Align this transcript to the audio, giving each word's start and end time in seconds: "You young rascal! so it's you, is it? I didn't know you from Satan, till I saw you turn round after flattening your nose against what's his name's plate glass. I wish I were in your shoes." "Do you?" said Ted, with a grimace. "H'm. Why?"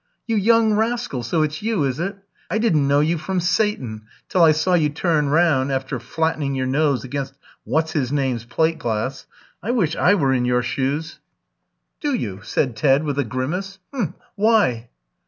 "You 0.25 0.35
young 0.35 0.73
rascal! 0.73 1.21
so 1.21 1.43
it's 1.43 1.61
you, 1.61 1.83
is 1.83 1.99
it? 1.99 2.15
I 2.49 2.57
didn't 2.57 2.87
know 2.87 3.01
you 3.01 3.19
from 3.19 3.39
Satan, 3.39 4.07
till 4.29 4.43
I 4.43 4.51
saw 4.51 4.73
you 4.73 4.89
turn 4.89 5.29
round 5.29 5.71
after 5.71 5.99
flattening 5.99 6.55
your 6.55 6.65
nose 6.65 7.03
against 7.03 7.35
what's 7.65 7.91
his 7.91 8.11
name's 8.11 8.43
plate 8.43 8.79
glass. 8.79 9.27
I 9.61 9.69
wish 9.69 9.95
I 9.95 10.15
were 10.15 10.33
in 10.33 10.43
your 10.45 10.63
shoes." 10.63 11.19
"Do 11.99 12.15
you?" 12.15 12.39
said 12.41 12.75
Ted, 12.75 13.03
with 13.03 13.19
a 13.19 13.23
grimace. 13.23 13.77
"H'm. 13.93 14.15
Why?" 14.35 14.89